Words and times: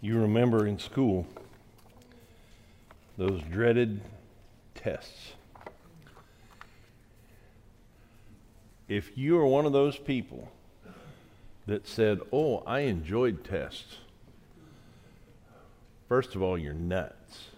You 0.00 0.20
remember 0.20 0.66
in 0.66 0.78
school 0.78 1.26
those 3.16 3.40
dreaded 3.50 4.00
tests. 4.74 5.32
If 8.88 9.16
you 9.16 9.38
are 9.38 9.46
one 9.46 9.64
of 9.64 9.72
those 9.72 9.96
people 9.96 10.48
that 11.66 11.88
said, 11.88 12.20
Oh, 12.32 12.58
I 12.66 12.80
enjoyed 12.80 13.42
tests, 13.42 13.96
first 16.08 16.34
of 16.34 16.42
all, 16.42 16.58
you're 16.58 16.74
nuts. 16.74 17.48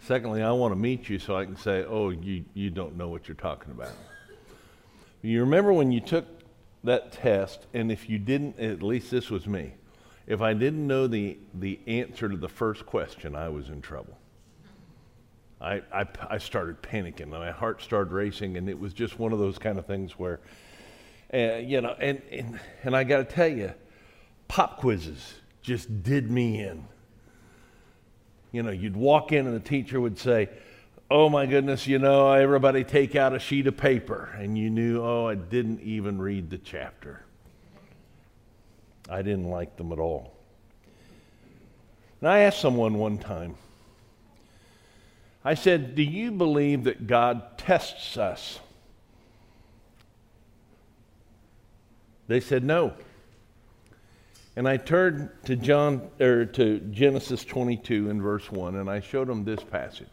Secondly, 0.00 0.42
I 0.42 0.52
want 0.52 0.72
to 0.72 0.78
meet 0.78 1.08
you 1.08 1.18
so 1.18 1.34
I 1.34 1.44
can 1.44 1.56
say, 1.56 1.84
Oh, 1.84 2.10
you, 2.10 2.44
you 2.54 2.70
don't 2.70 2.96
know 2.96 3.08
what 3.08 3.26
you're 3.26 3.34
talking 3.34 3.72
about. 3.72 3.92
You 5.22 5.40
remember 5.40 5.72
when 5.72 5.90
you 5.92 6.00
took 6.00 6.26
that 6.84 7.12
test, 7.12 7.66
and 7.72 7.90
if 7.90 8.10
you 8.10 8.18
didn't, 8.18 8.58
at 8.60 8.82
least 8.82 9.10
this 9.10 9.30
was 9.30 9.46
me 9.46 9.72
if 10.26 10.40
I 10.40 10.54
didn't 10.54 10.86
know 10.86 11.06
the, 11.06 11.38
the 11.54 11.80
answer 11.86 12.28
to 12.28 12.36
the 12.36 12.48
first 12.48 12.86
question, 12.86 13.34
I 13.34 13.48
was 13.48 13.68
in 13.68 13.80
trouble. 13.80 14.18
I, 15.60 15.82
I, 15.92 16.06
I 16.28 16.38
started 16.38 16.82
panicking, 16.82 17.22
and 17.22 17.30
my 17.30 17.50
heart 17.50 17.82
started 17.82 18.12
racing, 18.12 18.56
and 18.56 18.68
it 18.68 18.78
was 18.78 18.92
just 18.92 19.18
one 19.18 19.32
of 19.32 19.38
those 19.38 19.58
kind 19.58 19.78
of 19.78 19.86
things 19.86 20.18
where, 20.18 20.40
uh, 21.32 21.56
you 21.56 21.80
know, 21.80 21.94
and, 21.98 22.20
and, 22.30 22.60
and 22.82 22.96
I 22.96 23.04
got 23.04 23.18
to 23.18 23.24
tell 23.24 23.48
you, 23.48 23.72
pop 24.48 24.78
quizzes 24.78 25.34
just 25.62 26.02
did 26.02 26.30
me 26.30 26.60
in. 26.62 26.84
You 28.50 28.62
know, 28.62 28.70
you'd 28.70 28.96
walk 28.96 29.32
in, 29.32 29.46
and 29.46 29.54
the 29.54 29.60
teacher 29.60 30.00
would 30.00 30.18
say, 30.18 30.48
Oh 31.14 31.28
my 31.28 31.44
goodness, 31.44 31.86
you 31.86 31.98
know, 31.98 32.32
everybody 32.32 32.84
take 32.84 33.14
out 33.16 33.34
a 33.34 33.38
sheet 33.38 33.66
of 33.66 33.76
paper. 33.76 34.34
And 34.38 34.56
you 34.56 34.70
knew, 34.70 35.02
oh, 35.02 35.28
I 35.28 35.34
didn't 35.34 35.80
even 35.80 36.18
read 36.18 36.48
the 36.48 36.56
chapter. 36.56 37.26
I 39.08 39.22
didn't 39.22 39.50
like 39.50 39.76
them 39.76 39.92
at 39.92 39.98
all. 39.98 40.32
And 42.20 42.28
I 42.28 42.40
asked 42.40 42.60
someone 42.60 42.94
one 42.94 43.18
time, 43.18 43.56
I 45.44 45.54
said, 45.54 45.94
Do 45.94 46.02
you 46.02 46.30
believe 46.30 46.84
that 46.84 47.06
God 47.06 47.58
tests 47.58 48.16
us? 48.16 48.60
They 52.28 52.40
said 52.40 52.64
no. 52.64 52.94
And 54.54 54.68
I 54.68 54.76
turned 54.76 55.30
to 55.46 55.56
John 55.56 56.10
or 56.20 56.44
to 56.44 56.78
Genesis 56.78 57.44
22 57.44 58.10
and 58.10 58.22
verse 58.22 58.50
1 58.52 58.76
and 58.76 58.88
I 58.88 59.00
showed 59.00 59.28
them 59.28 59.44
this 59.44 59.62
passage. 59.62 60.08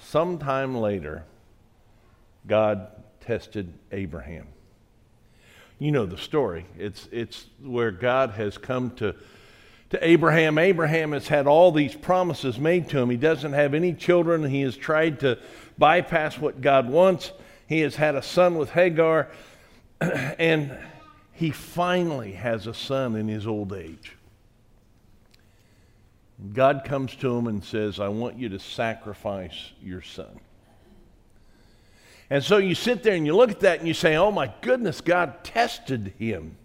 Sometime 0.00 0.76
later, 0.76 1.24
God 2.46 2.88
tested 3.20 3.72
Abraham. 3.92 4.46
You 5.78 5.92
know 5.92 6.06
the 6.06 6.18
story. 6.18 6.66
It's, 6.76 7.08
it's 7.12 7.46
where 7.62 7.90
God 7.90 8.30
has 8.30 8.58
come 8.58 8.90
to, 8.96 9.14
to 9.90 10.06
Abraham. 10.06 10.58
Abraham 10.58 11.12
has 11.12 11.28
had 11.28 11.46
all 11.46 11.70
these 11.70 11.94
promises 11.94 12.58
made 12.58 12.88
to 12.90 12.98
him. 12.98 13.10
He 13.10 13.16
doesn't 13.16 13.52
have 13.52 13.74
any 13.74 13.94
children. 13.94 14.44
He 14.44 14.62
has 14.62 14.76
tried 14.76 15.20
to 15.20 15.38
bypass 15.78 16.38
what 16.38 16.60
God 16.60 16.88
wants. 16.88 17.32
He 17.68 17.80
has 17.80 17.94
had 17.94 18.16
a 18.16 18.22
son 18.22 18.56
with 18.56 18.70
Hagar, 18.70 19.28
and 20.00 20.76
he 21.32 21.50
finally 21.50 22.32
has 22.32 22.66
a 22.66 22.74
son 22.74 23.14
in 23.14 23.28
his 23.28 23.46
old 23.46 23.72
age. 23.72 24.16
God 26.52 26.82
comes 26.84 27.14
to 27.16 27.36
him 27.36 27.46
and 27.46 27.62
says, 27.62 28.00
I 28.00 28.08
want 28.08 28.36
you 28.36 28.48
to 28.48 28.58
sacrifice 28.58 29.72
your 29.82 30.02
son. 30.02 30.40
And 32.30 32.44
so 32.44 32.58
you 32.58 32.74
sit 32.74 33.02
there 33.02 33.14
and 33.14 33.24
you 33.24 33.34
look 33.34 33.50
at 33.50 33.60
that 33.60 33.78
and 33.78 33.88
you 33.88 33.94
say, 33.94 34.16
oh 34.16 34.30
my 34.30 34.52
goodness, 34.60 35.00
God 35.00 35.42
tested 35.44 36.12
him. 36.18 36.56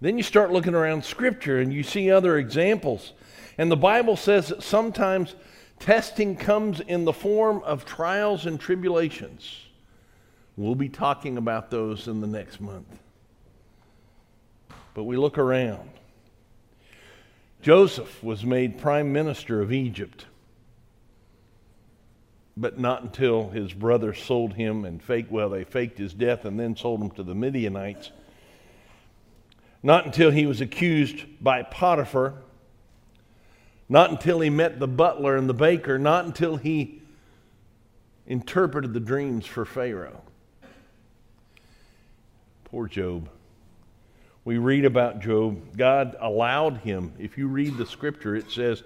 Then 0.00 0.16
you 0.16 0.22
start 0.22 0.50
looking 0.50 0.74
around 0.74 1.04
Scripture 1.04 1.58
and 1.58 1.72
you 1.72 1.82
see 1.82 2.10
other 2.10 2.38
examples. 2.38 3.12
And 3.58 3.70
the 3.70 3.76
Bible 3.76 4.16
says 4.16 4.48
that 4.48 4.62
sometimes 4.62 5.34
testing 5.78 6.36
comes 6.36 6.80
in 6.80 7.04
the 7.04 7.12
form 7.12 7.62
of 7.64 7.84
trials 7.84 8.46
and 8.46 8.58
tribulations. 8.58 9.56
We'll 10.56 10.74
be 10.74 10.88
talking 10.88 11.36
about 11.36 11.70
those 11.70 12.06
in 12.06 12.20
the 12.20 12.26
next 12.26 12.60
month. 12.60 12.98
But 14.94 15.04
we 15.04 15.16
look 15.16 15.38
around. 15.38 15.90
Joseph 17.62 18.22
was 18.22 18.44
made 18.44 18.78
prime 18.78 19.12
minister 19.12 19.60
of 19.60 19.72
Egypt 19.72 20.24
but 22.60 22.78
not 22.78 23.02
until 23.02 23.48
his 23.48 23.72
brothers 23.72 24.22
sold 24.22 24.52
him 24.52 24.84
and 24.84 25.02
faked, 25.02 25.32
well, 25.32 25.48
they 25.48 25.64
faked 25.64 25.96
his 25.96 26.12
death 26.12 26.44
and 26.44 26.60
then 26.60 26.76
sold 26.76 27.00
him 27.00 27.10
to 27.12 27.22
the 27.22 27.34
Midianites. 27.34 28.10
Not 29.82 30.04
until 30.04 30.30
he 30.30 30.44
was 30.44 30.60
accused 30.60 31.24
by 31.40 31.62
Potiphar. 31.62 32.34
Not 33.88 34.10
until 34.10 34.40
he 34.40 34.50
met 34.50 34.78
the 34.78 34.86
butler 34.86 35.38
and 35.38 35.48
the 35.48 35.54
baker. 35.54 35.98
Not 35.98 36.26
until 36.26 36.56
he 36.56 37.00
interpreted 38.26 38.92
the 38.92 39.00
dreams 39.00 39.46
for 39.46 39.64
Pharaoh. 39.64 40.20
Poor 42.64 42.86
Job. 42.86 43.30
We 44.44 44.58
read 44.58 44.84
about 44.84 45.20
Job. 45.20 45.78
God 45.78 46.14
allowed 46.20 46.76
him, 46.78 47.14
if 47.18 47.38
you 47.38 47.48
read 47.48 47.78
the 47.78 47.86
scripture, 47.86 48.36
it 48.36 48.50
says, 48.50 48.82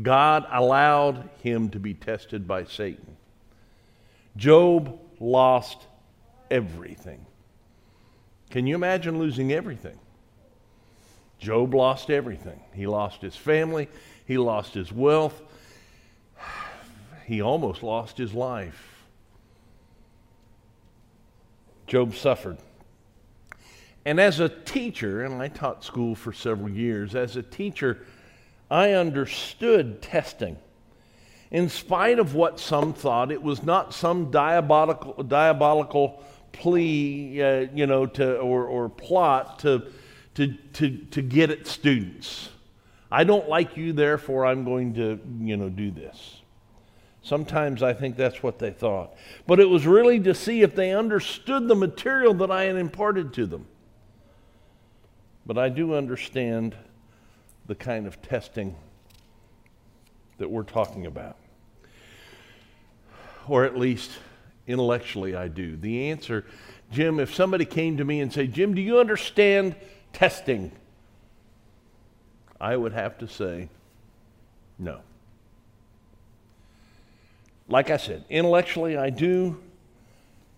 God 0.00 0.46
allowed 0.50 1.28
him 1.42 1.68
to 1.70 1.78
be 1.78 1.92
tested 1.92 2.48
by 2.48 2.64
Satan. 2.64 3.17
Job 4.38 4.96
lost 5.18 5.84
everything. 6.48 7.26
Can 8.50 8.68
you 8.68 8.76
imagine 8.76 9.18
losing 9.18 9.52
everything? 9.52 9.98
Job 11.40 11.74
lost 11.74 12.08
everything. 12.08 12.60
He 12.72 12.86
lost 12.86 13.20
his 13.20 13.34
family, 13.34 13.88
he 14.26 14.38
lost 14.38 14.74
his 14.74 14.92
wealth, 14.92 15.42
he 17.26 17.42
almost 17.42 17.82
lost 17.82 18.16
his 18.16 18.32
life. 18.32 19.04
Job 21.88 22.14
suffered. 22.14 22.58
And 24.04 24.20
as 24.20 24.38
a 24.38 24.48
teacher, 24.48 25.24
and 25.24 25.42
I 25.42 25.48
taught 25.48 25.82
school 25.82 26.14
for 26.14 26.32
several 26.32 26.70
years, 26.70 27.16
as 27.16 27.36
a 27.36 27.42
teacher, 27.42 28.06
I 28.70 28.92
understood 28.92 30.00
testing 30.00 30.58
in 31.50 31.68
spite 31.68 32.18
of 32.18 32.34
what 32.34 32.60
some 32.60 32.92
thought, 32.92 33.32
it 33.32 33.42
was 33.42 33.62
not 33.62 33.94
some 33.94 34.30
diabolical, 34.30 35.22
diabolical 35.22 36.22
plea, 36.52 37.42
uh, 37.42 37.66
you 37.72 37.86
know, 37.86 38.06
to, 38.06 38.38
or, 38.38 38.66
or 38.66 38.88
plot 38.88 39.60
to, 39.60 39.90
to, 40.34 40.52
to, 40.74 40.96
to 41.10 41.22
get 41.22 41.50
at 41.50 41.66
students. 41.66 42.50
I 43.10 43.24
don't 43.24 43.48
like 43.48 43.76
you, 43.76 43.92
therefore 43.92 44.44
I'm 44.44 44.64
going 44.64 44.94
to, 44.94 45.18
you 45.40 45.56
know, 45.56 45.70
do 45.70 45.90
this. 45.90 46.42
Sometimes 47.22 47.82
I 47.82 47.92
think 47.92 48.16
that's 48.16 48.42
what 48.42 48.58
they 48.58 48.70
thought. 48.70 49.14
But 49.46 49.60
it 49.60 49.68
was 49.68 49.86
really 49.86 50.20
to 50.20 50.34
see 50.34 50.62
if 50.62 50.74
they 50.74 50.92
understood 50.92 51.68
the 51.68 51.74
material 51.74 52.34
that 52.34 52.50
I 52.50 52.64
had 52.64 52.76
imparted 52.76 53.32
to 53.34 53.46
them. 53.46 53.66
But 55.46 55.56
I 55.58 55.70
do 55.70 55.94
understand 55.94 56.76
the 57.66 57.74
kind 57.74 58.06
of 58.06 58.20
testing 58.20 58.76
that 60.38 60.50
we're 60.50 60.62
talking 60.62 61.06
about. 61.06 61.36
Or 63.46 63.64
at 63.64 63.78
least 63.78 64.10
intellectually, 64.66 65.34
I 65.34 65.48
do. 65.48 65.76
The 65.76 66.10
answer, 66.10 66.44
Jim, 66.90 67.20
if 67.20 67.34
somebody 67.34 67.64
came 67.64 67.96
to 67.98 68.04
me 68.04 68.20
and 68.20 68.32
said, 68.32 68.52
Jim, 68.52 68.74
do 68.74 68.80
you 68.80 68.98
understand 68.98 69.74
testing? 70.12 70.72
I 72.60 72.76
would 72.76 72.92
have 72.92 73.18
to 73.18 73.28
say, 73.28 73.68
no. 74.78 75.00
Like 77.68 77.90
I 77.90 77.98
said, 77.98 78.24
intellectually 78.30 78.96
I 78.96 79.10
do, 79.10 79.60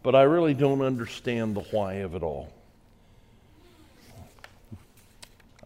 but 0.02 0.14
I 0.14 0.22
really 0.22 0.54
don't 0.54 0.80
understand 0.80 1.56
the 1.56 1.60
why 1.60 1.94
of 1.94 2.14
it 2.14 2.22
all. 2.22 2.52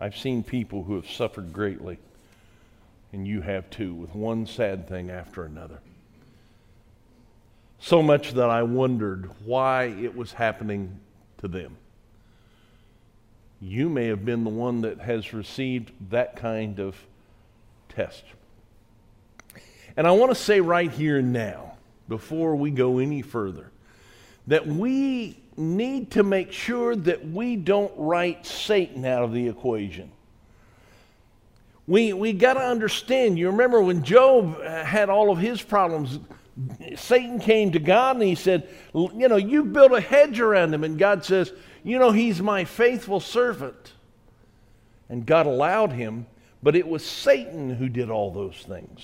I've 0.00 0.16
seen 0.16 0.42
people 0.42 0.82
who 0.82 0.96
have 0.96 1.08
suffered 1.08 1.52
greatly 1.52 1.98
and 3.14 3.26
you 3.26 3.40
have 3.40 3.70
too, 3.70 3.94
with 3.94 4.14
one 4.14 4.46
sad 4.46 4.88
thing 4.88 5.10
after 5.10 5.44
another. 5.44 5.78
So 7.78 8.02
much 8.02 8.32
that 8.32 8.50
I 8.50 8.62
wondered 8.62 9.30
why 9.44 9.84
it 9.84 10.16
was 10.16 10.32
happening 10.32 10.98
to 11.38 11.48
them. 11.48 11.76
You 13.60 13.88
may 13.88 14.08
have 14.08 14.24
been 14.24 14.44
the 14.44 14.50
one 14.50 14.82
that 14.82 15.00
has 15.00 15.32
received 15.32 15.92
that 16.10 16.36
kind 16.36 16.80
of 16.80 16.96
test. 17.88 18.24
And 19.96 20.06
I 20.06 20.10
want 20.10 20.30
to 20.30 20.34
say 20.34 20.60
right 20.60 20.90
here 20.90 21.18
and 21.18 21.32
now, 21.32 21.76
before 22.08 22.56
we 22.56 22.70
go 22.70 22.98
any 22.98 23.22
further, 23.22 23.70
that 24.48 24.66
we 24.66 25.38
need 25.56 26.10
to 26.10 26.22
make 26.22 26.52
sure 26.52 26.96
that 26.96 27.26
we 27.26 27.56
don't 27.56 27.92
write 27.96 28.44
Satan 28.44 29.04
out 29.04 29.22
of 29.22 29.32
the 29.32 29.48
equation. 29.48 30.10
We, 31.86 32.12
we 32.12 32.32
got 32.32 32.54
to 32.54 32.60
understand, 32.60 33.38
you 33.38 33.48
remember 33.48 33.82
when 33.82 34.02
Job 34.02 34.56
uh, 34.56 34.84
had 34.84 35.10
all 35.10 35.30
of 35.30 35.38
his 35.38 35.60
problems, 35.60 36.18
Satan 36.96 37.38
came 37.38 37.72
to 37.72 37.78
God 37.78 38.16
and 38.16 38.24
he 38.24 38.34
said, 38.34 38.68
You 38.94 39.28
know, 39.28 39.36
you 39.36 39.64
built 39.64 39.92
a 39.92 40.00
hedge 40.00 40.40
around 40.40 40.72
him. 40.72 40.84
And 40.84 40.98
God 40.98 41.24
says, 41.24 41.52
You 41.82 41.98
know, 41.98 42.10
he's 42.10 42.40
my 42.40 42.64
faithful 42.64 43.20
servant. 43.20 43.92
And 45.08 45.26
God 45.26 45.46
allowed 45.46 45.92
him, 45.92 46.26
but 46.62 46.74
it 46.74 46.88
was 46.88 47.04
Satan 47.04 47.70
who 47.70 47.88
did 47.88 48.10
all 48.10 48.30
those 48.30 48.64
things. 48.66 49.02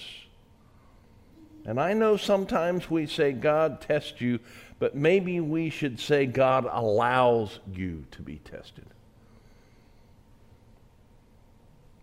And 1.66 1.78
I 1.78 1.92
know 1.92 2.16
sometimes 2.16 2.90
we 2.90 3.06
say, 3.06 3.32
God 3.32 3.82
tests 3.82 4.20
you, 4.20 4.38
but 4.78 4.94
maybe 4.94 5.40
we 5.40 5.68
should 5.68 6.00
say, 6.00 6.24
God 6.24 6.66
allows 6.70 7.60
you 7.70 8.06
to 8.12 8.22
be 8.22 8.36
tested. 8.36 8.86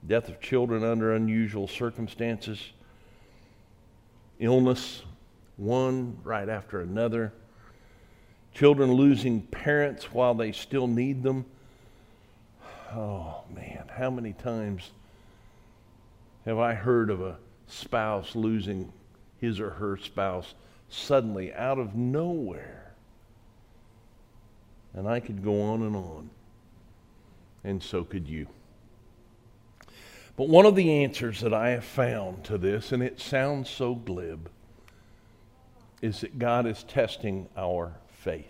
Death 0.07 0.29
of 0.29 0.39
children 0.39 0.85
under 0.85 1.13
unusual 1.13 1.67
circumstances, 1.67 2.71
illness, 4.39 5.03
one 5.57 6.17
right 6.23 6.47
after 6.47 6.79
another, 6.79 7.33
children 8.53 8.93
losing 8.93 9.41
parents 9.41 10.13
while 10.13 10.33
they 10.33 10.53
still 10.53 10.87
need 10.87 11.23
them. 11.23 11.45
Oh, 12.93 13.43
man, 13.53 13.89
how 13.97 14.09
many 14.09 14.31
times 14.31 14.91
have 16.45 16.57
I 16.57 16.73
heard 16.73 17.09
of 17.09 17.21
a 17.21 17.37
spouse 17.67 18.33
losing 18.33 18.93
his 19.41 19.59
or 19.59 19.71
her 19.71 19.97
spouse 19.97 20.53
suddenly 20.87 21.53
out 21.53 21.79
of 21.79 21.95
nowhere? 21.95 22.93
And 24.93 25.05
I 25.05 25.19
could 25.19 25.43
go 25.43 25.61
on 25.61 25.83
and 25.83 25.95
on, 25.97 26.29
and 27.65 27.83
so 27.83 28.05
could 28.05 28.29
you. 28.29 28.47
But 30.37 30.49
one 30.49 30.67
of 30.67 30.75
the 30.75 31.03
answers 31.03 31.41
that 31.41 31.53
I 31.53 31.71
have 31.71 31.83
found 31.83 32.43
to 32.45 32.57
this, 32.59 32.91
and 32.91 33.03
it 33.03 33.19
sounds 33.19 33.69
so 33.69 33.95
glib, 33.95 34.49
is 36.01 36.21
that 36.21 36.37
God 36.37 36.67
is 36.67 36.83
testing 36.83 37.49
our 37.57 37.95
faith. 38.19 38.45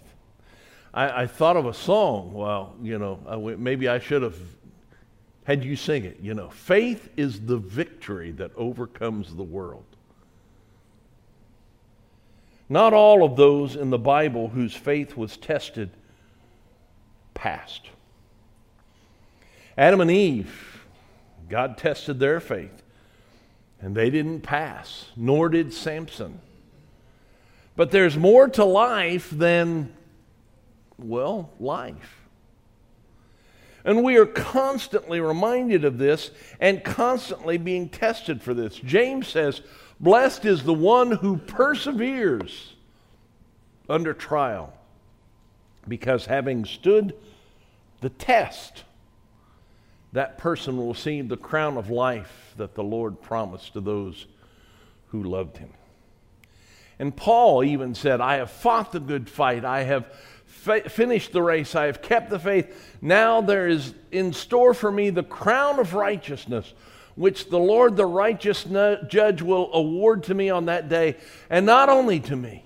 I, 0.94 1.24
I 1.24 1.28
thought 1.28 1.56
of 1.56 1.66
a 1.66 1.74
song. 1.74 2.34
Well, 2.34 2.76
you 2.84 3.00
know, 3.00 3.20
I, 3.26 3.38
maybe 3.56 3.88
I 3.88 4.00
should 4.00 4.22
have 4.22 4.38
had 5.46 5.64
you 5.64 5.78
sing 5.78 6.04
it. 6.04 6.20
You 6.22 6.34
know, 6.34 6.50
faith 6.50 7.10
is 7.16 7.40
the 7.40 7.58
victory 7.58 8.32
that 8.32 8.52
overcomes 8.58 9.34
the 9.34 9.44
world. 9.44 9.86
Not 12.68 12.94
all 12.94 13.24
of 13.24 13.38
those 13.38 13.78
in 13.78 13.92
the 13.92 13.98
Bible 13.98 14.50
whose 14.50 14.76
faith 14.76 15.16
was 15.16 15.38
tested 15.38 15.90
passed. 17.34 17.88
Adam 19.78 20.02
and 20.02 20.12
Eve, 20.12 20.77
God 21.50 21.78
tested 21.78 22.20
their 22.20 22.40
faith, 22.40 22.84
and 23.80 23.96
they 23.96 24.10
didn't 24.10 24.42
pass, 24.42 25.06
nor 25.16 25.50
did 25.50 25.74
Samson. 25.74 26.42
But 27.76 27.92
there's 27.92 28.18
more 28.18 28.48
to 28.50 28.66
life 28.66 29.30
than, 29.30 29.94
well, 30.98 31.52
life. 31.60 32.22
And 33.86 34.04
we 34.04 34.18
are 34.18 34.26
constantly 34.26 35.22
reminded 35.22 35.86
of 35.86 35.98
this 35.98 36.32
and 36.60 36.84
constantly 36.84 37.58
being 37.58 37.88
tested 37.88 38.42
for 38.42 38.54
this. 38.54 38.76
James 38.76 39.28
says, 39.28 39.62
Blessed 40.00 40.44
is 40.46 40.64
the 40.64 40.74
one 40.74 41.12
who 41.12 41.38
perseveres 41.38 42.74
under 43.90 44.14
trial, 44.14 44.74
because 45.88 46.26
having 46.26 46.66
stood 46.66 47.16
the 48.02 48.10
test, 48.10 48.84
that 50.14 50.38
person 50.38 50.78
will 50.78 50.94
receive 50.94 51.28
the 51.28 51.38
crown 51.38 51.78
of 51.78 51.90
life 51.90 52.54
that 52.58 52.76
the 52.76 52.84
Lord 52.84 53.22
promised 53.22 53.74
to 53.74 53.82
those 53.82 54.26
who 55.10 55.24
loved 55.24 55.58
him. 55.58 55.70
And 57.00 57.16
Paul 57.16 57.64
even 57.64 57.94
said, 57.94 58.22
I 58.22 58.38
have 58.38 58.50
fought 58.50 58.92
the 58.92 59.00
good 59.00 59.30
fight. 59.30 59.64
I 59.64 59.84
have 59.84 60.08
fa- 60.46 60.90
finished 60.90 61.32
the 61.32 61.44
race. 61.44 61.76
I 61.76 61.86
have 61.86 62.02
kept 62.02 62.30
the 62.30 62.40
faith. 62.40 62.96
Now 63.02 63.42
there 63.42 63.68
is 63.68 63.94
in 64.12 64.34
store 64.34 64.74
for 64.74 64.92
me 64.92 65.10
the 65.10 65.24
crown 65.24 65.80
of 65.80 65.94
righteousness, 65.94 66.74
which 67.16 67.50
the 67.50 67.60
Lord, 67.60 67.96
the 67.96 68.06
righteous 68.06 68.64
judge, 69.08 69.42
will 69.42 69.74
award 69.74 70.24
to 70.24 70.34
me 70.34 70.50
on 70.50 70.66
that 70.66 70.90
day. 70.90 71.18
And 71.50 71.66
not 71.66 71.90
only 71.90 72.20
to 72.22 72.36
me, 72.36 72.64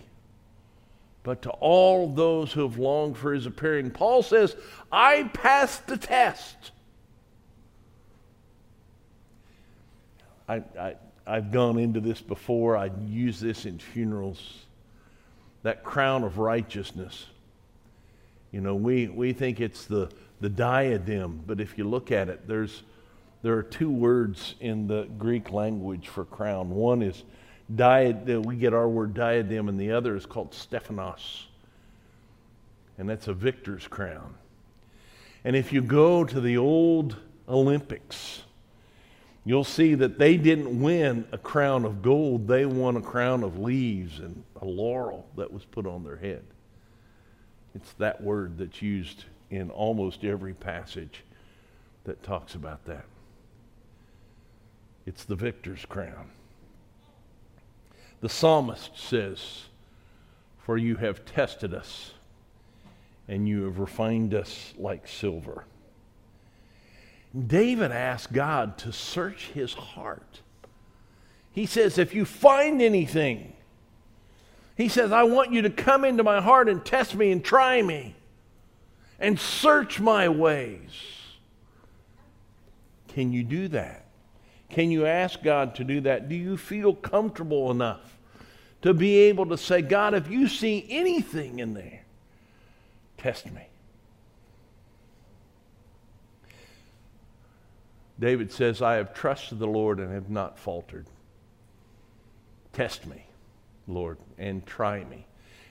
but 1.24 1.42
to 1.44 1.50
all 1.52 2.08
those 2.08 2.52
who 2.54 2.68
have 2.68 2.80
longed 2.80 3.18
for 3.18 3.34
his 3.34 3.46
appearing. 3.46 3.92
Paul 3.92 4.24
says, 4.24 4.56
I 4.92 5.24
passed 5.34 5.88
the 5.88 5.98
test. 5.98 6.72
I, 10.52 10.64
I, 10.78 10.96
I've 11.26 11.52
gone 11.52 11.80
into 11.80 12.02
this 12.02 12.20
before. 12.20 12.76
I 12.76 12.92
use 13.08 13.40
this 13.40 13.66
in 13.66 13.80
funerals. 13.80 14.66
That 15.64 15.84
crown 15.84 16.24
of 16.24 16.40
righteousness. 16.40 17.28
You 18.52 18.60
know, 18.60 18.76
we, 18.76 19.08
we 19.08 19.32
think 19.32 19.62
it's 19.62 19.86
the, 19.86 20.10
the 20.42 20.50
diadem, 20.50 21.42
but 21.48 21.62
if 21.62 21.78
you 21.78 21.88
look 21.88 22.12
at 22.12 22.28
it, 22.28 22.48
there's, 22.48 22.84
there 23.44 23.56
are 23.56 23.64
two 23.64 23.90
words 23.90 24.56
in 24.60 24.88
the 24.88 25.08
Greek 25.18 25.52
language 25.52 26.10
for 26.10 26.26
crown. 26.26 26.70
One 26.70 27.02
is 27.02 27.24
diadem, 27.74 28.44
we 28.44 28.58
get 28.58 28.74
our 28.74 28.90
word 28.90 29.14
diadem, 29.14 29.70
and 29.70 29.80
the 29.80 29.94
other 29.94 30.18
is 30.18 30.26
called 30.26 30.54
Stephanos. 30.54 31.48
And 32.98 33.10
that's 33.10 33.30
a 33.30 33.34
victor's 33.34 33.88
crown. 33.88 34.36
And 35.46 35.56
if 35.56 35.72
you 35.72 35.82
go 35.82 36.26
to 36.26 36.42
the 36.42 36.58
old 36.58 37.16
Olympics, 37.48 38.42
you'll 39.46 39.64
see 39.64 39.96
that 39.96 40.20
they 40.20 40.38
didn't 40.38 40.82
win 40.82 41.28
a 41.32 41.38
crown 41.38 41.86
of 41.86 42.02
gold, 42.02 42.48
they 42.48 42.66
won 42.66 42.96
a 42.96 43.02
crown 43.02 43.44
of 43.44 43.60
leaves 43.60 44.20
and 44.20 44.44
a 44.62 44.66
laurel 44.66 45.28
that 45.36 45.52
was 45.52 45.66
put 45.66 45.86
on 45.88 46.04
their 46.04 46.18
head. 46.18 46.44
It's 47.74 47.94
that 47.94 48.22
word 48.22 48.58
that's 48.58 48.82
used 48.82 49.26
in 49.50 49.70
almost 49.70 50.24
every 50.24 50.54
passage 50.54 51.24
that 52.04 52.22
talks 52.24 52.56
about 52.56 52.86
that. 52.86 53.06
It's 55.06 55.24
the 55.24 55.36
victor's 55.36 55.86
crown. 55.86 56.30
The 58.22 58.30
psalmist 58.30 58.98
says, 58.98 59.64
For 60.60 60.78
you 60.78 60.96
have 60.98 61.26
tested 61.26 61.74
us, 61.74 62.14
and 63.28 63.48
you 63.48 63.64
have 63.64 63.80
refined 63.80 64.34
us 64.34 64.74
like 64.78 65.08
silver. 65.08 65.66
David 67.48 67.92
asked 67.92 68.34
God 68.34 68.78
to 68.80 68.92
search 68.92 69.48
his 69.54 69.74
heart. 69.74 70.42
He 71.54 71.66
says, 71.66 71.98
If 71.98 72.14
you 72.14 72.26
find 72.26 72.82
anything, 72.82 73.54
he 74.76 74.90
says, 74.90 75.12
I 75.12 75.24
want 75.24 75.52
you 75.52 75.62
to 75.64 75.70
come 75.70 76.04
into 76.04 76.24
my 76.24 76.42
heart 76.42 76.68
and 76.68 76.84
test 76.84 77.16
me 77.16 77.32
and 77.32 77.44
try 77.44 77.82
me 77.82 78.16
and 79.20 79.40
search 79.40 80.00
my 80.00 80.28
ways. 80.28 80.90
Can 83.10 83.32
you 83.32 83.44
do 83.44 83.68
that? 83.70 84.06
Can 84.70 84.90
you 84.90 85.06
ask 85.06 85.44
God 85.44 85.76
to 85.76 85.84
do 85.84 86.02
that? 86.02 86.30
Do 86.30 86.36
you 86.36 86.58
feel 86.58 86.94
comfortable 86.94 87.72
enough 87.72 88.18
to 88.82 88.94
be 88.94 89.18
able 89.18 89.46
to 89.48 89.58
say, 89.58 89.82
God, 89.82 90.14
if 90.14 90.30
you 90.30 90.48
see 90.48 90.86
anything 90.90 91.60
in 91.60 91.74
there, 91.74 92.04
test 93.18 93.52
me? 93.52 93.68
David 98.22 98.52
says, 98.52 98.84
I 98.84 98.96
have 98.96 99.16
trusted 99.16 99.58
the 99.58 99.66
Lord 99.66 100.00
and 100.00 100.14
have 100.14 100.30
not 100.30 100.60
faltered. 100.60 101.08
Test 102.72 103.08
me, 103.08 103.26
Lord, 103.88 104.20
and 104.38 104.64
try 104.64 105.04
me, 105.04 105.26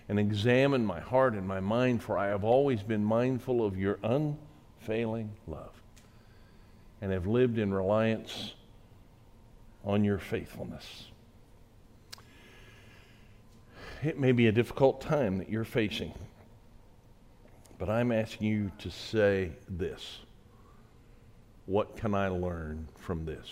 and 0.09 0.19
examine 0.19 0.85
my 0.85 0.99
heart 0.99 1.35
and 1.35 1.47
my 1.47 1.61
mind, 1.61 2.03
for 2.03 2.19
I 2.19 2.27
have 2.27 2.43
always 2.43 2.83
been 2.83 3.05
mindful 3.05 3.65
of 3.65 3.79
your 3.79 4.01
unfailing 4.03 5.31
love 5.47 5.81
and 7.01 7.13
have 7.13 7.29
lived 7.29 7.57
in 7.57 7.73
reliance 7.73 8.55
on 9.85 10.03
your 10.03 10.19
faithfulness. 10.19 11.05
It 14.03 14.19
may 14.19 14.33
be 14.33 14.49
a 14.49 14.53
difficult 14.53 15.01
time 15.01 15.39
that 15.39 15.49
you're 15.49 15.63
facing, 15.63 16.15
but 17.79 17.89
I'm 17.89 18.11
asking 18.11 18.49
you 18.49 18.73
to 18.81 18.91
say 18.91 19.53
this 19.69 20.19
what 21.71 21.97
can 21.97 22.17
I 22.17 22.27
learn 22.27 22.89
from 22.97 23.25
this? 23.25 23.47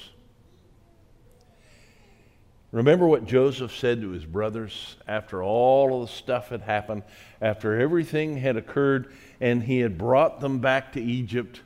Remember 2.72 3.06
what 3.06 3.26
Joseph 3.26 3.74
said 3.76 4.00
to 4.00 4.10
his 4.10 4.24
brothers 4.24 4.96
after 5.06 5.40
all 5.40 6.02
of 6.02 6.08
the 6.08 6.12
stuff 6.12 6.48
had 6.48 6.62
happened, 6.62 7.04
after 7.40 7.80
everything 7.80 8.38
had 8.38 8.56
occurred, 8.56 9.12
and 9.40 9.62
he 9.62 9.78
had 9.78 9.96
brought 9.96 10.40
them 10.40 10.58
back 10.58 10.94
to 10.94 11.00
Egypt? 11.00 11.60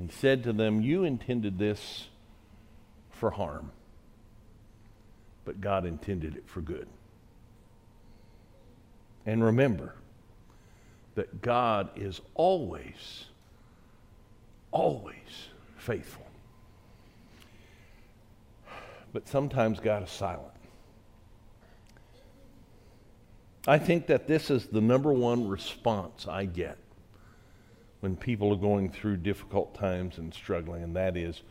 He 0.00 0.08
said 0.08 0.44
to 0.44 0.52
them, 0.52 0.80
You 0.80 1.02
intended 1.02 1.58
this 1.58 2.06
for 3.10 3.32
harm, 3.32 3.72
but 5.44 5.60
God 5.60 5.84
intended 5.84 6.36
it 6.36 6.48
for 6.48 6.60
good. 6.60 6.86
And 9.26 9.42
remember 9.42 9.96
that 11.16 11.42
God 11.42 11.90
is 11.96 12.20
always 12.36 13.24
always 14.72 15.48
faithful. 15.76 16.26
But 19.12 19.28
sometimes 19.28 19.80
God 19.80 20.04
is 20.04 20.10
silent. 20.10 20.52
I 23.66 23.78
think 23.78 24.06
that 24.06 24.26
this 24.26 24.50
is 24.50 24.66
the 24.66 24.80
number 24.80 25.12
one 25.12 25.48
response 25.48 26.26
I 26.26 26.46
get 26.46 26.78
when 28.00 28.16
people 28.16 28.52
are 28.52 28.56
going 28.56 28.90
through 28.90 29.18
difficult 29.18 29.74
times 29.74 30.18
and 30.18 30.32
struggling, 30.32 30.82
and 30.82 30.96
that 30.96 31.16
is, 31.16 31.42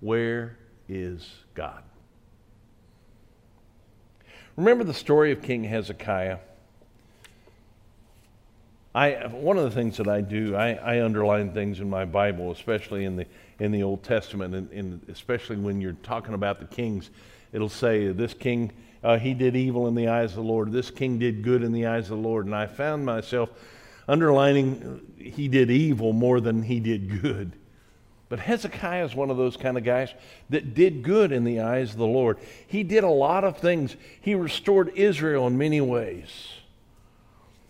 where 0.00 0.58
is 0.88 1.30
God? 1.54 1.82
Remember 4.56 4.84
the 4.84 4.94
story 4.94 5.30
of 5.30 5.42
King 5.42 5.64
Hezekiah? 5.64 6.38
I, 8.94 9.26
one 9.26 9.58
of 9.58 9.64
the 9.64 9.72
things 9.72 9.96
that 9.96 10.06
I 10.06 10.20
do, 10.20 10.54
I, 10.54 10.74
I 10.74 11.04
underline 11.04 11.52
things 11.52 11.80
in 11.80 11.90
my 11.90 12.04
Bible, 12.04 12.52
especially 12.52 13.04
in 13.04 13.16
the, 13.16 13.26
in 13.58 13.72
the 13.72 13.82
Old 13.82 14.04
Testament, 14.04 14.54
and, 14.54 14.70
and 14.70 15.00
especially 15.08 15.56
when 15.56 15.80
you're 15.80 15.96
talking 16.04 16.34
about 16.34 16.60
the 16.60 16.66
kings. 16.66 17.10
It'll 17.52 17.68
say, 17.68 18.12
This 18.12 18.34
king, 18.34 18.72
uh, 19.02 19.18
he 19.18 19.34
did 19.34 19.56
evil 19.56 19.88
in 19.88 19.96
the 19.96 20.08
eyes 20.08 20.30
of 20.30 20.36
the 20.36 20.42
Lord. 20.42 20.70
This 20.70 20.92
king 20.92 21.18
did 21.18 21.42
good 21.42 21.64
in 21.64 21.72
the 21.72 21.86
eyes 21.86 22.04
of 22.04 22.16
the 22.16 22.28
Lord. 22.28 22.46
And 22.46 22.54
I 22.54 22.66
found 22.66 23.04
myself 23.04 23.50
underlining 24.06 25.00
he 25.18 25.48
did 25.48 25.70
evil 25.70 26.12
more 26.12 26.40
than 26.40 26.62
he 26.62 26.78
did 26.78 27.20
good. 27.20 27.52
But 28.28 28.38
Hezekiah 28.38 29.04
is 29.04 29.14
one 29.14 29.30
of 29.30 29.36
those 29.36 29.56
kind 29.56 29.76
of 29.76 29.84
guys 29.84 30.12
that 30.50 30.74
did 30.74 31.02
good 31.02 31.32
in 31.32 31.44
the 31.44 31.60
eyes 31.60 31.90
of 31.92 31.98
the 31.98 32.06
Lord. 32.06 32.38
He 32.66 32.82
did 32.82 33.04
a 33.04 33.08
lot 33.08 33.44
of 33.44 33.58
things. 33.58 33.96
He 34.20 34.34
restored 34.34 34.92
Israel 34.94 35.46
in 35.46 35.58
many 35.58 35.80
ways. 35.80 36.28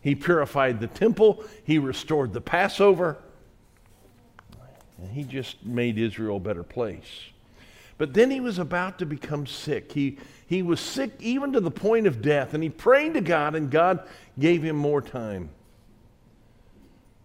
He 0.04 0.14
purified 0.14 0.80
the 0.80 0.87
temple, 0.87 1.42
he 1.64 1.78
restored 1.78 2.34
the 2.34 2.40
Passover, 2.42 3.16
and 4.99 5.11
he 5.11 5.25
just 5.25 5.64
made 5.64 5.96
Israel 5.96 6.37
a 6.37 6.40
better 6.40 6.62
place. 6.62 7.30
But 7.96 8.12
then 8.12 8.30
he 8.30 8.38
was 8.38 8.58
about 8.58 8.99
to 8.99 9.06
become 9.06 9.46
sick. 9.46 9.92
He, 9.92 10.18
he 10.46 10.62
was 10.62 10.78
sick 10.78 11.12
even 11.20 11.54
to 11.54 11.61
the 11.61 11.70
point 11.70 12.06
of 12.06 12.20
death, 12.20 12.52
and 12.52 12.62
he 12.62 12.68
prayed 12.68 13.14
to 13.14 13.23
God, 13.23 13.54
and 13.54 13.70
God 13.70 14.06
gave 14.38 14.62
him 14.62 14.76
more 14.76 15.00
time. 15.00 15.49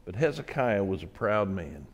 But 0.06 0.16
Hezekiah 0.16 0.86
was 0.86 1.04
a 1.04 1.08
proud 1.08 1.50
man. 1.50 1.86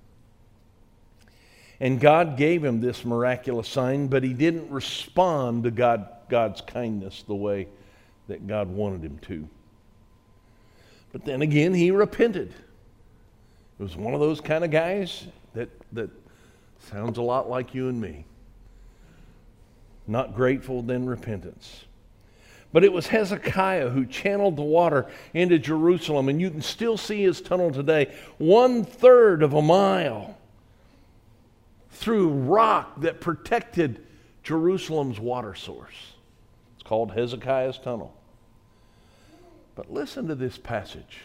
And 1.80 2.00
God 2.00 2.38
gave 2.38 2.64
him 2.64 2.80
this 2.80 3.04
miraculous 3.04 3.68
sign, 3.68 4.06
but 4.06 4.24
he 4.24 4.34
didn't 4.34 4.70
respond 4.70 5.64
to 5.64 5.72
God, 5.72 6.08
God's 6.30 6.62
kindness 6.62 7.24
the 7.28 7.34
way 7.34 7.70
that 8.28 8.46
God 8.46 8.70
wanted 8.70 9.04
him 9.04 9.18
to. 9.24 9.50
But 11.16 11.24
then 11.24 11.42
again, 11.42 11.74
he 11.74 11.92
repented. 11.92 12.50
It 12.50 13.84
was 13.84 13.96
one 13.96 14.14
of 14.14 14.20
those 14.20 14.42
kind 14.42 14.66
of 14.66 14.70
guys 14.70 15.26
that, 15.54 15.70
that 15.94 16.10
sounds 16.92 17.18
a 17.18 17.22
lot 17.22 17.50
like 17.50 17.74
you 17.74 17.88
and 17.88 18.02
me. 18.02 18.26
Not 20.08 20.36
grateful, 20.36 20.82
then 20.82 21.06
repentance. 21.06 21.86
But 22.74 22.84
it 22.84 22.92
was 22.92 23.08
Hezekiah 23.08 23.92
who 23.92 24.06
channeled 24.06 24.58
the 24.58 24.64
water 24.64 25.10
into 25.34 25.58
Jerusalem, 25.58 26.28
and 26.28 26.42
you 26.42 26.50
can 26.50 26.62
still 26.62 26.98
see 26.98 27.24
his 27.24 27.40
tunnel 27.40 27.72
today, 27.72 28.14
one 28.38 28.84
third 28.84 29.42
of 29.42 29.54
a 29.54 29.62
mile 29.62 30.38
through 31.92 32.28
rock 32.28 33.00
that 33.00 33.22
protected 33.22 34.06
Jerusalem's 34.44 35.22
water 35.22 35.56
source. 35.56 35.96
It's 36.74 36.84
called 36.84 37.14
Hezekiah's 37.14 37.78
Tunnel. 37.78 38.14
But 39.76 39.92
listen 39.92 40.28
to 40.28 40.36
this 40.36 40.58
passage. 40.58 41.20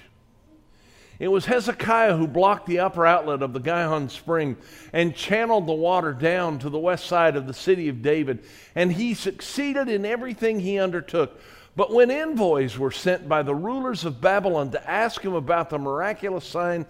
It 1.21 1.29
was 1.29 1.45
Hezekiah 1.45 2.17
who 2.17 2.27
blocked 2.27 2.67
the 2.67 2.79
upper 2.81 3.07
outlet 3.07 3.43
of 3.43 3.53
the 3.53 3.61
Gihon 3.61 4.09
Spring 4.09 4.57
and 4.93 5.15
channeled 5.15 5.67
the 5.67 5.73
water 5.75 6.15
down 6.15 6.59
to 6.61 6.71
the 6.71 6.79
west 6.79 7.05
side 7.05 7.37
of 7.37 7.47
the 7.47 7.53
city 7.53 7.89
of 7.89 8.03
David. 8.03 8.43
And 8.75 8.91
he 8.91 9.13
succeeded 9.13 9.89
in 9.91 10.07
everything 10.07 10.61
he 10.61 10.79
undertook. 10.79 11.39
But 11.77 11.93
when 11.93 12.11
envoys 12.11 12.79
were 12.79 12.91
sent 12.91 13.29
by 13.29 13.43
the 13.43 13.55
rulers 13.55 14.05
of 14.07 14.21
Babylon 14.21 14.71
to 14.71 14.91
ask 14.91 15.23
him 15.23 15.35
about 15.35 15.69
the 15.69 15.79
miraculous 15.79 16.47
sign 16.47 16.87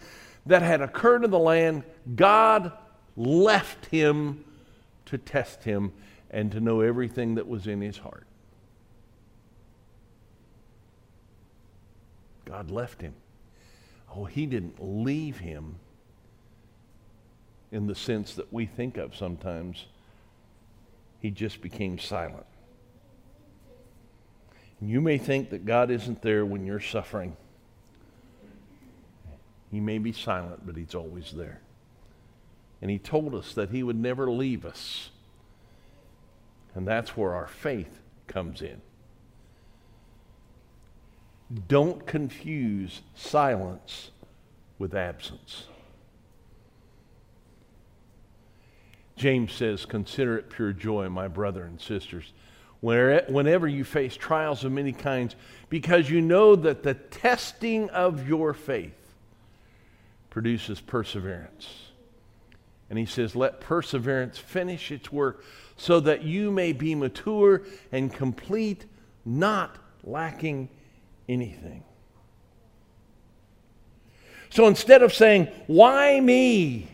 that 0.46 0.62
had 0.62 0.80
occurred 0.80 1.24
in 1.24 1.30
the 1.30 1.38
land, 1.38 1.82
God 2.14 2.72
left 3.16 3.86
him 3.86 4.44
to 5.06 5.18
test 5.18 5.64
him 5.64 5.92
and 6.30 6.52
to 6.52 6.60
know 6.60 6.80
everything 6.80 7.34
that 7.34 7.48
was 7.48 7.66
in 7.66 7.80
his 7.80 7.98
heart. 7.98 8.26
God 12.50 12.70
left 12.70 13.00
him. 13.00 13.14
Oh, 14.14 14.24
he 14.24 14.44
didn't 14.44 14.74
leave 14.80 15.38
him 15.38 15.76
in 17.70 17.86
the 17.86 17.94
sense 17.94 18.34
that 18.34 18.52
we 18.52 18.66
think 18.66 18.96
of 18.96 19.14
sometimes. 19.14 19.86
He 21.20 21.30
just 21.30 21.60
became 21.60 21.98
silent. 21.98 22.46
And 24.80 24.90
You 24.90 25.00
may 25.00 25.16
think 25.16 25.50
that 25.50 25.64
God 25.64 25.92
isn't 25.92 26.22
there 26.22 26.44
when 26.44 26.66
you're 26.66 26.80
suffering. 26.80 27.36
He 29.70 29.78
may 29.78 29.98
be 29.98 30.12
silent, 30.12 30.66
but 30.66 30.76
He's 30.76 30.96
always 30.96 31.30
there. 31.30 31.60
And 32.82 32.90
He 32.90 32.98
told 32.98 33.32
us 33.32 33.54
that 33.54 33.70
He 33.70 33.84
would 33.84 33.94
never 33.94 34.28
leave 34.28 34.64
us. 34.64 35.10
And 36.74 36.88
that's 36.88 37.16
where 37.16 37.32
our 37.32 37.46
faith 37.46 38.00
comes 38.26 38.60
in. 38.60 38.80
Don't 41.68 42.06
confuse 42.06 43.02
silence 43.14 44.10
with 44.78 44.94
absence. 44.94 45.64
James 49.16 49.52
says, 49.52 49.84
Consider 49.84 50.38
it 50.38 50.48
pure 50.48 50.72
joy, 50.72 51.08
my 51.08 51.28
brother 51.28 51.64
and 51.64 51.80
sisters, 51.80 52.32
whenever 52.80 53.66
you 53.66 53.84
face 53.84 54.16
trials 54.16 54.64
of 54.64 54.72
many 54.72 54.92
kinds, 54.92 55.34
because 55.68 56.08
you 56.08 56.22
know 56.22 56.54
that 56.56 56.82
the 56.82 56.94
testing 56.94 57.90
of 57.90 58.28
your 58.28 58.54
faith 58.54 58.94
produces 60.30 60.80
perseverance. 60.80 61.68
And 62.88 62.98
he 62.98 63.06
says, 63.06 63.34
Let 63.34 63.60
perseverance 63.60 64.38
finish 64.38 64.90
its 64.90 65.12
work 65.12 65.44
so 65.76 66.00
that 66.00 66.22
you 66.22 66.50
may 66.50 66.72
be 66.72 66.94
mature 66.94 67.62
and 67.90 68.12
complete, 68.12 68.86
not 69.24 69.76
lacking 70.04 70.68
anything. 71.30 71.84
So 74.50 74.66
instead 74.66 75.02
of 75.02 75.14
saying, 75.14 75.48
Why 75.66 76.20
me? 76.20 76.88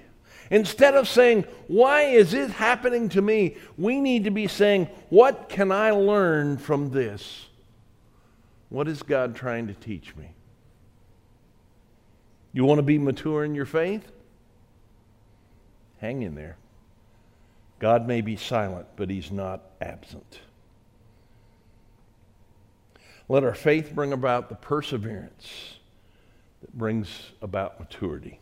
Instead 0.50 0.94
of 0.94 1.08
saying, 1.08 1.44
Why 1.66 2.02
is 2.02 2.34
it 2.34 2.50
happening 2.50 3.08
to 3.10 3.22
me? 3.22 3.56
we 3.76 4.00
need 4.00 4.24
to 4.24 4.30
be 4.30 4.46
saying, 4.46 4.88
What 5.08 5.48
can 5.48 5.72
I 5.72 5.90
learn 5.90 6.58
from 6.58 6.90
this? 6.90 7.46
What 8.68 8.88
is 8.88 9.02
God 9.02 9.34
trying 9.34 9.68
to 9.68 9.74
teach 9.74 10.14
me? 10.16 10.32
You 12.52 12.64
want 12.64 12.78
to 12.78 12.82
be 12.82 12.98
mature 12.98 13.44
in 13.44 13.54
your 13.54 13.66
faith? 13.66 14.10
Hang 15.98 16.22
in 16.22 16.34
there. 16.34 16.56
God 17.78 18.06
may 18.06 18.20
be 18.20 18.36
silent, 18.36 18.86
but 18.96 19.10
He's 19.10 19.30
not 19.30 19.62
absent. 19.80 20.40
Let 23.28 23.42
our 23.42 23.54
faith 23.54 23.92
bring 23.94 24.12
about 24.12 24.48
the 24.48 24.54
perseverance 24.54 25.76
that 26.60 26.72
brings 26.76 27.32
about 27.42 27.80
maturity. 27.80 28.40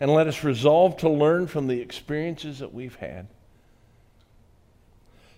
And 0.00 0.12
let 0.12 0.26
us 0.26 0.42
resolve 0.42 0.96
to 0.98 1.08
learn 1.08 1.46
from 1.46 1.68
the 1.68 1.80
experiences 1.80 2.58
that 2.58 2.74
we've 2.74 2.96
had. 2.96 3.28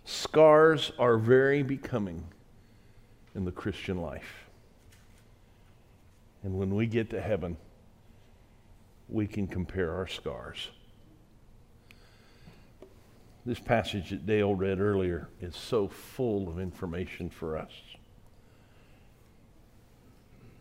Scars 0.05 0.93
are 0.99 1.19
very 1.19 1.63
becoming 1.63 2.25
in 3.35 3.45
the 3.45 3.53
Christian 3.53 4.01
life. 4.01 4.47
And 6.43 6.57
when 6.59 6.75
we 6.75 6.87
get 6.87 7.11
to 7.11 7.21
heaven, 7.21 7.57
we 9.09 9.27
can 9.27 9.47
compare 9.47 9.93
our 9.93 10.07
scars. 10.07 10.69
This 13.45 13.61
passage 13.61 14.11
that 14.11 14.27
Dale 14.27 14.55
read 14.55 14.81
earlier 14.81 15.29
is 15.41 15.55
so 15.55 15.87
full 15.87 16.49
of 16.49 16.59
information 16.59 17.29
for 17.29 17.59
us. 17.59 17.73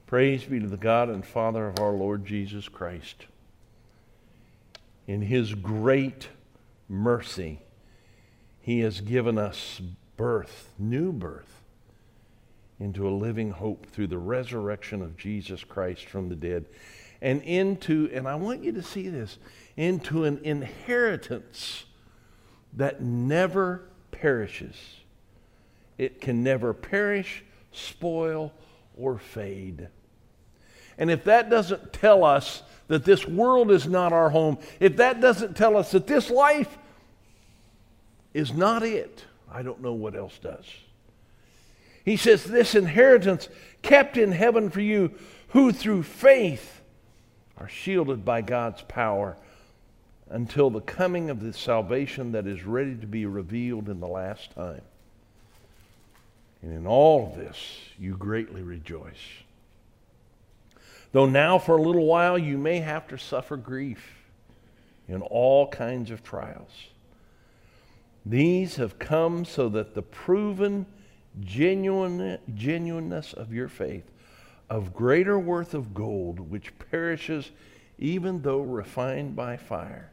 Praise 0.08 0.44
be 0.44 0.60
to 0.60 0.68
the 0.68 0.78
God 0.78 1.10
and 1.10 1.26
Father 1.26 1.68
of 1.68 1.80
our 1.80 1.92
Lord 1.92 2.26
Jesus 2.26 2.70
Christ. 2.70 3.26
In 5.08 5.24
his 5.24 5.56
great 5.56 6.30
mercy, 6.88 7.62
he 8.62 8.82
has 8.82 9.02
given 9.02 9.40
us 9.40 9.82
birth, 10.16 10.70
new 10.78 11.12
birth, 11.12 11.64
into 12.80 13.08
a 13.08 13.10
living 13.10 13.50
hope 13.50 13.88
through 13.88 14.06
the 14.06 14.20
resurrection 14.20 15.02
of 15.02 15.18
Jesus 15.18 15.64
Christ 15.64 16.06
from 16.06 16.30
the 16.30 16.36
dead, 16.36 16.66
and 17.20 17.42
into, 17.42 18.08
and 18.14 18.28
I 18.28 18.36
want 18.36 18.64
you 18.64 18.74
to 18.74 18.84
see 18.84 19.10
this, 19.10 19.40
into 19.76 20.24
an 20.24 20.40
inheritance 20.44 21.86
that 22.74 23.02
never 23.02 23.90
perishes. 24.12 24.76
It 25.98 26.22
can 26.22 26.44
never 26.44 26.76
perish, 26.76 27.44
spoil, 27.72 28.54
or 28.98 29.18
fade. 29.18 29.88
And 30.98 31.12
if 31.12 31.26
that 31.26 31.50
doesn't 31.50 31.94
tell 31.94 32.24
us 32.24 32.64
that 32.88 33.04
this 33.04 33.28
world 33.28 33.72
is 33.72 33.88
not 33.88 34.14
our 34.14 34.30
home, 34.30 34.58
if 34.80 34.98
that 34.98 35.22
doesn't 35.22 35.58
tell 35.58 35.76
us 35.76 35.92
that 35.92 36.08
this 36.08 36.30
life 36.30 36.78
is 38.34 38.54
not 38.54 38.84
it, 38.84 39.26
I 39.52 39.62
don't 39.62 39.82
know 39.82 39.94
what 39.94 40.16
else 40.16 40.38
does. 40.38 40.66
He 42.04 42.18
says, 42.18 42.44
This 42.44 42.76
inheritance 42.76 43.50
kept 43.82 44.18
in 44.18 44.32
heaven 44.32 44.70
for 44.70 44.82
you, 44.82 45.12
who 45.50 45.72
through 45.72 46.04
faith 46.04 46.82
are 47.58 47.70
shielded 47.70 48.24
by 48.24 48.42
God's 48.42 48.82
power 48.84 49.38
until 50.30 50.70
the 50.70 50.82
coming 50.82 51.30
of 51.30 51.42
the 51.42 51.54
salvation 51.54 52.32
that 52.34 52.48
is 52.48 52.64
ready 52.64 52.96
to 52.96 53.08
be 53.08 53.26
revealed 53.26 53.90
in 53.90 54.00
the 54.00 54.08
last 54.08 54.52
time. 54.52 54.82
And 56.66 56.74
in 56.74 56.88
all 56.88 57.32
this, 57.38 57.58
you 58.00 58.18
greatly 58.18 58.64
rejoice. 58.64 59.44
Though 61.12 61.28
now 61.28 61.60
for 61.60 61.78
a 61.78 61.82
little 61.82 62.08
while 62.08 62.40
you 62.40 62.58
may 62.58 62.80
have 62.80 63.08
to 63.10 63.20
suffer 63.20 63.56
grief 63.56 64.04
in 65.08 65.22
all 65.22 65.68
kinds 65.68 66.10
of 66.10 66.24
trials. 66.24 66.72
These 68.26 68.78
have 68.78 68.98
come 68.98 69.46
so 69.46 69.70
that 69.70 69.94
the 69.94 70.02
proven 70.02 70.88
genuine, 71.40 72.40
genuineness 72.56 73.34
of 73.34 73.54
your 73.54 73.68
faith, 73.68 74.10
of 74.68 74.92
greater 74.92 75.38
worth 75.38 75.76
of 75.76 75.94
gold, 75.94 76.40
which 76.40 76.74
perishes 76.90 77.52
even 78.00 78.42
though 78.42 78.62
refined 78.62 79.36
by 79.36 79.56
fire, 79.56 80.10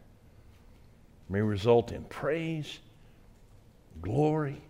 may 1.30 1.40
result 1.40 1.92
in 1.92 2.04
praise, 2.04 2.78
glory, 4.02 4.60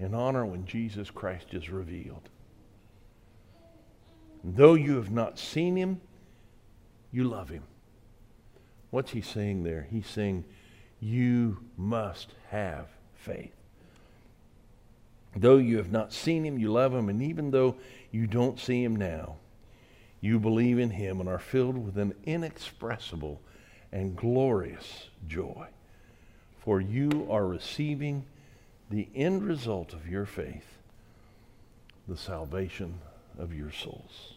and 0.00 0.14
honor 0.14 0.46
when 0.46 0.64
Jesus 0.64 1.10
Christ 1.10 1.52
is 1.52 1.68
revealed. 1.68 2.28
And 4.42 4.56
though 4.56 4.74
you 4.74 4.96
have 4.96 5.10
not 5.10 5.38
seen 5.38 5.76
him, 5.76 6.00
you 7.12 7.24
love 7.24 7.50
him. 7.50 7.64
What's 8.90 9.12
he 9.12 9.20
saying 9.20 9.62
there? 9.62 9.86
He's 9.90 10.06
saying, 10.06 10.44
You 11.00 11.58
must 11.76 12.34
have 12.48 12.86
faith. 13.14 13.52
Though 15.36 15.58
you 15.58 15.76
have 15.76 15.92
not 15.92 16.12
seen 16.12 16.44
him, 16.44 16.58
you 16.58 16.72
love 16.72 16.92
him, 16.92 17.08
and 17.08 17.22
even 17.22 17.50
though 17.50 17.76
you 18.10 18.26
don't 18.26 18.58
see 18.58 18.82
him 18.82 18.96
now, 18.96 19.36
you 20.20 20.40
believe 20.40 20.78
in 20.78 20.90
him 20.90 21.20
and 21.20 21.28
are 21.28 21.38
filled 21.38 21.78
with 21.78 21.96
an 21.98 22.14
inexpressible 22.24 23.40
and 23.92 24.16
glorious 24.16 25.08
joy. 25.28 25.68
For 26.58 26.80
you 26.80 27.28
are 27.30 27.46
receiving 27.46 28.24
the 28.90 29.08
end 29.14 29.44
result 29.44 29.92
of 29.92 30.08
your 30.08 30.26
faith, 30.26 30.78
the 32.08 32.16
salvation 32.16 32.98
of 33.38 33.54
your 33.54 33.70
souls. 33.70 34.34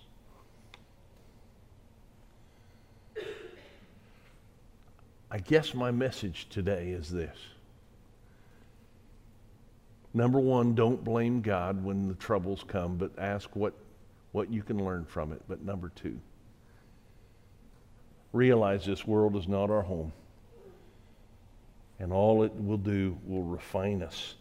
I 5.31 5.39
guess 5.39 5.73
my 5.73 5.89
message 5.89 6.47
today 6.49 6.91
is 6.91 7.09
this. 7.09 7.35
Number 10.13 10.39
one, 10.39 10.75
don't 10.75 11.03
blame 11.03 11.41
God 11.41 11.83
when 11.83 12.07
the 12.07 12.13
troubles 12.13 12.63
come, 12.67 12.97
but 12.97 13.09
ask 13.17 13.49
what, 13.55 13.73
what 14.31 14.51
you 14.51 14.61
can 14.61 14.85
learn 14.85 15.05
from 15.05 15.31
it. 15.31 15.41
But 15.47 15.65
number 15.65 15.91
two, 15.95 16.19
realize 18.31 18.85
this 18.85 19.07
world 19.07 19.35
is 19.35 19.47
not 19.47 19.71
our 19.71 19.81
home. 19.81 20.13
And 21.97 22.13
all 22.13 22.43
it 22.43 22.53
will 22.53 22.77
do 22.77 23.17
will 23.25 23.41
refine 23.41 24.03
us 24.03 24.35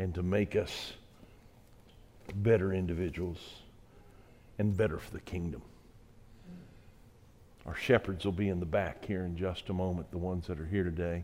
and 0.00 0.14
to 0.14 0.22
make 0.22 0.56
us 0.56 0.94
better 2.36 2.72
individuals 2.72 3.36
and 4.58 4.74
better 4.74 4.98
for 4.98 5.10
the 5.10 5.20
kingdom. 5.20 5.60
Our 7.66 7.74
shepherds 7.74 8.24
will 8.24 8.32
be 8.32 8.48
in 8.48 8.60
the 8.60 8.66
back 8.66 9.04
here 9.04 9.24
in 9.24 9.36
just 9.36 9.68
a 9.68 9.74
moment, 9.74 10.10
the 10.10 10.16
ones 10.16 10.46
that 10.46 10.58
are 10.58 10.64
here 10.64 10.84
today. 10.84 11.22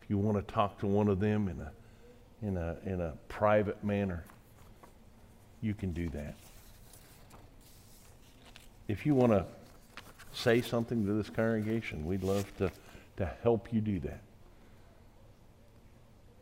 If 0.00 0.08
you 0.08 0.16
want 0.16 0.38
to 0.38 0.54
talk 0.54 0.78
to 0.78 0.86
one 0.86 1.08
of 1.08 1.20
them 1.20 1.48
in 1.48 1.60
a, 1.60 1.70
in 2.40 2.56
a, 2.56 2.76
in 2.86 3.02
a 3.02 3.12
private 3.28 3.84
manner, 3.84 4.24
you 5.60 5.74
can 5.74 5.92
do 5.92 6.08
that. 6.08 6.34
If 8.88 9.04
you 9.04 9.14
want 9.14 9.32
to 9.32 9.44
say 10.32 10.62
something 10.62 11.04
to 11.04 11.12
this 11.12 11.28
congregation, 11.28 12.06
we'd 12.06 12.24
love 12.24 12.56
to, 12.56 12.70
to 13.18 13.30
help 13.42 13.70
you 13.70 13.82
do 13.82 14.00
that. 14.00 14.22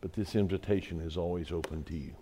But 0.01 0.15
this 0.15 0.35
invitation 0.35 1.01
is 1.01 1.17
always 1.17 1.53
open 1.53 1.85
to 1.85 1.97
you. 1.97 2.15